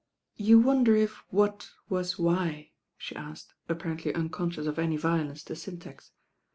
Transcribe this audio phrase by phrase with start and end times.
[0.37, 2.71] "You wonder if what wat why?"
[3.07, 6.09] the atked, apparently uncontdout of any violence to tyntax.